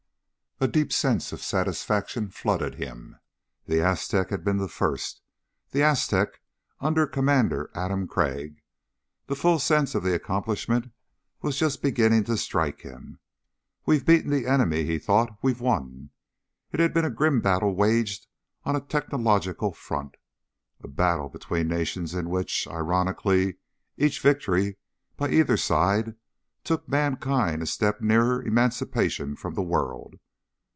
A 0.63 0.67
deep 0.67 0.93
sense 0.93 1.31
of 1.31 1.41
satisfaction 1.41 2.29
flooded 2.29 2.75
him. 2.75 3.17
The 3.65 3.81
Aztec 3.83 4.29
had 4.29 4.43
been 4.43 4.57
the 4.57 4.67
first. 4.67 5.23
The 5.71 5.81
Aztec 5.81 6.39
under 6.79 7.07
Commander 7.07 7.71
Adam 7.73 8.07
Crag. 8.07 8.61
The 9.25 9.35
full 9.35 9.57
sense 9.57 9.95
of 9.95 10.03
the 10.03 10.13
accomplishment 10.13 10.91
was 11.41 11.57
just 11.57 11.81
beginning 11.81 12.25
to 12.25 12.37
strike 12.37 12.81
him. 12.81 13.17
We've 13.87 14.05
beaten 14.05 14.29
the 14.29 14.45
enemy, 14.45 14.83
he 14.83 14.99
thought. 14.99 15.35
We've 15.41 15.59
won. 15.61 16.11
It 16.71 16.79
had 16.79 16.93
been 16.93 17.05
a 17.05 17.09
grim 17.09 17.41
battle 17.41 17.73
waged 17.73 18.27
on 18.63 18.75
a 18.75 18.81
technological 18.81 19.71
front; 19.73 20.13
a 20.83 20.87
battle 20.87 21.29
between 21.29 21.69
nations 21.69 22.13
in 22.13 22.29
which, 22.29 22.67
ironically, 22.67 23.57
each 23.97 24.19
victory 24.21 24.77
by 25.17 25.31
either 25.31 25.57
side 25.57 26.17
took 26.63 26.87
mankind 26.87 27.63
a 27.63 27.65
step 27.65 27.99
nearer 27.99 28.43
emancipation 28.43 29.35
from 29.35 29.55
the 29.55 29.63
world. 29.63 30.19